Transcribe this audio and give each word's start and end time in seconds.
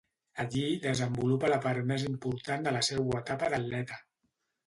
Allí 0.43 0.61
desenvolupa 0.85 1.51
la 1.51 1.59
part 1.65 1.85
més 1.91 2.07
important 2.07 2.65
de 2.69 2.73
la 2.79 2.83
seua 2.89 3.19
etapa 3.25 3.51
d'atleta. 3.55 4.01